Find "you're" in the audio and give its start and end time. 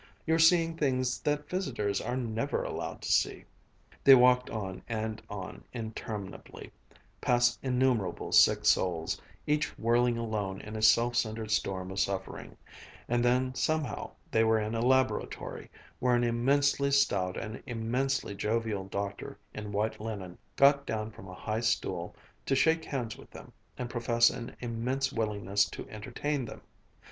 0.25-0.39